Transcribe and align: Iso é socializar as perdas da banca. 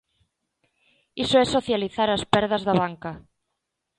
Iso 1.23 1.35
é 1.43 1.45
socializar 1.47 2.09
as 2.11 2.23
perdas 2.33 2.63
da 2.67 2.73
banca. 2.81 3.11